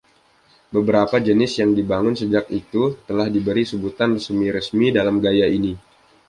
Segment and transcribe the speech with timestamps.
[0.75, 5.73] Beberapa jenis yang dibangun sejak itu telah diberi sebutan semi resmi dalam gaya ini.